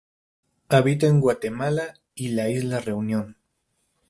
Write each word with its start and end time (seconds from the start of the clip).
Habita 0.69 1.05
en 1.05 1.19
Guatemala 1.21 1.93
y 2.15 2.29
la 2.29 2.49
isla 2.49 2.79
Reunión. 2.79 3.37